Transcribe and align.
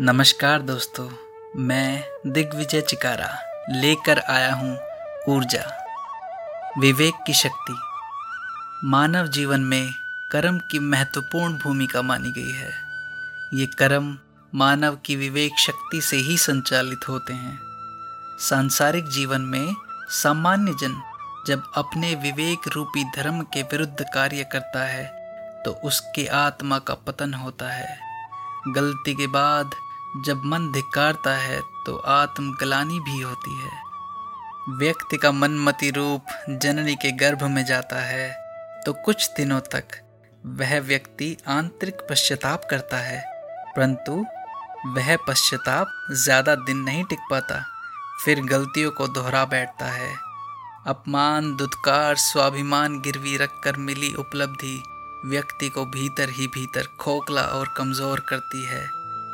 नमस्कार 0.00 0.62
दोस्तों, 0.62 1.08
मैं 1.56 2.04
दिग्विजय 2.26 2.80
चिकारा 2.80 3.28
लेकर 3.70 4.18
आया 4.20 4.54
हूँ 4.54 4.78
ऊर्जा, 5.28 5.62
विवेक 6.78 7.22
की 7.26 7.32
शक्ति। 7.32 7.74
मानव 8.84 9.26
जीवन 9.26 9.60
में 9.60 9.92
कर्म 10.30 10.58
की 10.70 10.78
महत्वपूर्ण 10.78 11.58
भूमिका 11.58 12.02
मानी 12.02 12.30
गई 12.30 12.50
है। 12.50 12.70
ये 13.54 13.66
कर्म 13.78 14.16
मानव 14.52 14.96
की 14.96 15.16
विवेक 15.16 15.58
शक्ति 15.58 16.00
से 16.00 16.16
ही 16.18 16.36
संचालित 16.38 17.08
होते 17.08 17.32
हैं। 17.32 17.58
सांसारिक 18.40 19.08
जीवन 19.08 19.40
में 19.42 19.74
सामान्य 20.12 20.74
जन 20.80 21.00
जब 21.46 21.70
अपने 21.76 22.14
विवेक 22.14 22.68
रूपी 22.68 23.04
धर्म 23.16 23.40
के 23.54 23.62
विरुद्ध 23.62 24.06
कार्य 24.14 24.48
करता 24.52 24.84
है 24.84 25.06
तो 25.64 25.78
उसके 25.84 26.26
आत्मा 26.38 26.78
का 26.78 26.94
पतन 27.06 27.34
होता 27.34 27.72
है। 27.72 28.02
गलती 28.68 29.14
के 29.14 29.26
बाद 29.28 29.70
जब 30.16 30.42
मन 30.44 30.70
धिकारता 30.72 31.34
है 31.36 31.60
तो 31.86 31.96
आत्मगलानी 31.96 32.98
भी 33.00 33.20
होती 33.20 33.54
है। 33.54 34.76
व्यक्ति 34.78 35.16
का 35.16 35.32
मनमति 35.32 35.90
रूप 35.90 36.26
जननी 36.50 36.94
के 36.96 37.10
गर्भ 37.16 37.42
में 37.46 37.64
जाता 37.64 38.00
है 38.00 38.30
तो 38.86 38.92
कुछ 39.04 39.28
दिनों 39.36 39.60
तक 39.68 40.00
वह 40.52 40.78
व्यक्ति 40.80 41.36
आंतरिक 41.48 42.06
पश्चाताप 42.10 42.66
करता 42.70 42.96
है, 42.98 43.20
परंतु 43.76 44.24
वह 44.88 45.16
पश्चाताप 45.28 46.06
ज़्यादा 46.14 46.54
दिन 46.56 46.78
नहीं 46.80 47.04
टिक 47.04 47.18
पाता, 47.30 47.62
फिर 48.24 48.44
गलतियों 48.46 48.90
को 48.90 49.08
दोहरा 49.08 49.44
बैठता 49.46 49.86
है। 49.86 50.14
अपमान, 50.86 51.54
दुत्कार, 51.56 52.16
स्वाभिमान 52.16 53.00
गिरवी 53.00 53.36
रखकर 53.36 53.76
मिली 53.78 54.14
उपलब्धि 54.14 54.82
व्यक्ति 55.26 55.68
को 55.68 55.84
भीतर 55.86 56.30
ही 56.30 56.46
भीतर 56.48 56.96
खोखला 57.00 57.42
और 57.42 57.74
कमज़ोर 57.76 58.20
करती 58.28 58.64
है। 58.64 58.86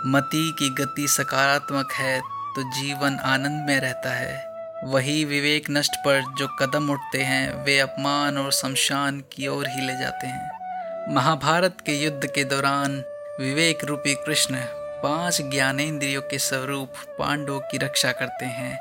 मति 0.06 0.54
की 0.58 0.68
गति 0.70 1.08
सकारात्मक 1.08 1.92
है 1.92 2.20
तो 2.20 2.62
जीवन 2.62 3.18
आनंद 3.18 3.66
में 3.66 3.80
रहता 3.80 4.10
है। 4.10 4.50
वही 4.84 5.24
विवेक 5.24 5.66
नष्ट 5.70 5.96
पर 5.96 6.20
जो 6.38 6.46
कदम 6.60 6.90
उठते 6.90 7.22
हैं, 7.22 7.64
वे 7.64 7.78
अपमान 7.78 8.38
और 8.38 8.52
शमशान 8.52 9.20
की 9.32 9.46
ओर 9.48 9.68
ही 9.68 9.86
ले 9.86 9.92
जाते 9.92 10.26
हैं। 10.26 11.14
महाभारत 11.14 11.76
के 11.86 11.92
युद्ध 11.92 12.26
के 12.26 12.44
दौरान 12.44 13.04
विवेक 13.40 13.84
रूपी 13.84 14.14
कृष्ण 14.14 14.56
पाँच 15.02 15.42
ज्ञानेन्द्रियों 15.42 16.22
के 16.22 16.38
स्वरूप 16.38 16.92
पांडवों 17.18 17.60
की 17.60 17.78
रक्षा 17.78 18.12
करते 18.12 18.44
हैं। 18.44 18.78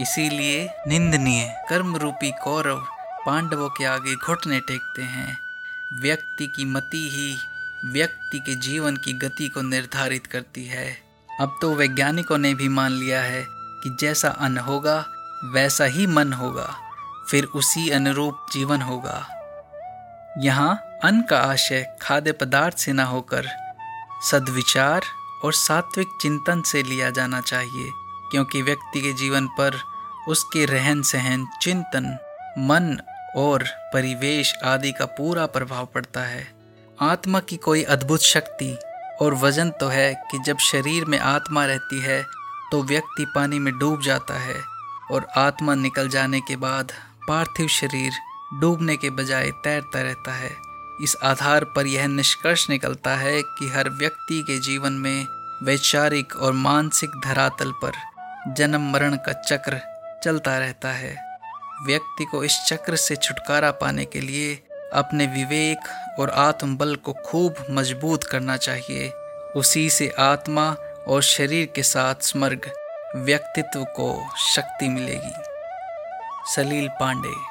इसीलिए 0.00 0.68
निंदनीय 0.88 1.64
कर्म 1.68 1.96
रूपी 1.96 2.30
कौरव 2.30 2.84
पांडवों 3.26 3.68
के 3.68 3.84
आगे 3.84 4.16
घुटने 4.16 4.60
टेकते 4.60 5.02
हैं। 5.02 5.38
व्यक्ति 6.02 6.46
की 6.46 6.64
मति 6.64 7.08
ही 7.12 7.36
व्यक्ति 7.84 8.38
के 8.38 8.54
जीवन 8.54 8.96
की 8.96 9.12
गति 9.12 9.48
को 9.48 9.62
निर्धारित 9.62 10.26
करती 10.26 10.64
है। 10.64 10.96
अब 11.40 11.58
तो 11.62 11.74
वैज्ञानिकों 11.74 12.38
ने 12.38 12.54
भी 12.54 12.68
मान 12.68 12.92
लिया 12.92 13.20
है 13.22 13.44
कि 13.48 13.96
जैसा 14.00 14.28
अन्न 14.28 14.58
होगा, 14.58 15.04
वैसा 15.44 15.84
ही 15.84 16.06
मन 16.06 16.32
होगा, 16.32 16.76
फिर 17.30 17.44
उसी 17.44 17.90
अनुरूप 17.90 18.46
जीवन 18.52 18.82
होगा। 18.82 19.26
यहाँ 20.38 20.74
अन्न 21.04 21.22
का 21.22 21.38
आशय 21.38 21.96
खाद्य 22.02 22.32
पदार्थ 22.32 22.78
से 22.78 22.92
न 22.92 23.00
होकर 23.00 23.48
सद्विचार 24.30 25.02
और 25.44 25.52
सात्विक 25.52 26.08
चिंतन 26.22 26.62
से 26.62 26.82
लिया 26.82 27.10
जाना 27.10 27.40
चाहिए, 27.40 27.90
क्योंकि 28.30 28.62
व्यक्ति 28.62 29.00
के 29.00 29.12
जीवन 29.12 29.46
पर 29.46 29.80
उसके 30.28 30.64
रहन 30.66 31.02
सहन 31.02 31.46
चिंतन, 31.62 32.16
मन 32.58 32.96
और 33.36 33.64
परिवेश 33.94 34.54
आदि 34.64 34.92
का 34.92 35.04
पूरा 35.04 35.46
प्रभाव 35.46 35.88
पड़ता 35.94 36.20
है। 36.20 36.59
आत्मा 37.02 37.40
की 37.40 37.56
कोई 37.56 37.82
अद्भुत 37.82 38.22
शक्ति 38.22 38.78
और 39.22 39.34
वज़न 39.34 39.70
तो 39.70 39.86
है 39.88 40.14
कि 40.30 40.38
जब 40.38 40.58
शरीर 40.58 41.04
में 41.04 41.18
आत्मा 41.18 41.64
रहती 41.66 42.00
है 42.00 42.22
तो 42.72 42.82
व्यक्ति 42.82 43.24
पानी 43.34 43.58
में 43.58 43.72
डूब 43.78 44.02
जाता 44.02 44.38
है 44.38 44.60
और 45.10 45.26
आत्मा 45.36 45.74
निकल 45.74 46.08
जाने 46.08 46.40
के 46.40 46.56
बाद 46.56 46.92
पार्थिव 47.28 47.68
शरीर 47.68 48.12
डूबने 48.60 48.96
के 48.96 49.10
बजाय 49.10 49.50
तैरता 49.64 50.02
रहता 50.02 50.34
है। 50.34 50.50
इस 51.00 51.16
आधार 51.22 51.64
पर 51.64 51.86
यह 51.86 52.06
निष्कर्ष 52.06 52.68
निकलता 52.70 53.16
है 53.16 53.42
कि 53.42 53.68
हर 53.68 53.90
व्यक्ति 53.90 54.42
के 54.42 54.58
जीवन 54.58 54.92
में 54.92 55.26
वैचारिक 55.62 56.36
और 56.36 56.52
मानसिक 56.52 57.20
धरातल 57.24 57.72
पर 57.84 57.92
जन्म 58.54 58.92
मरण 58.92 59.16
का 59.16 59.32
चक्र 59.32 59.80
चलता 60.24 60.58
रहता 60.58 60.92
है। 60.92 61.16
व्यक्ति 61.86 62.24
को 62.24 62.44
इस 62.44 62.64
चक्र 62.66 62.96
से 62.96 63.16
छुटकारा 63.16 63.70
पाने 63.70 64.04
के 64.04 64.20
लिए 64.20 64.62
अपने 64.92 65.26
विवेक 65.26 65.78
और 66.20 66.30
आत्मबल 66.30 66.96
को 66.96 67.12
खूब 67.12 67.54
मज़बूत 67.70 68.24
करना 68.24 68.56
चाहिए। 68.56 69.08
उसी 69.56 69.90
से 69.90 70.12
आत्मा 70.18 70.76
और 71.08 71.22
शरीर 71.22 71.66
के 71.66 71.82
साथ 71.82 72.14
स्मर्ग, 72.22 72.70
व्यक्तित्व 73.16 73.84
को 73.84 74.36
शक्ति 74.36 74.88
मिलेगी। 74.88 75.32
सलील 76.54 76.88
पांडे 76.88 77.49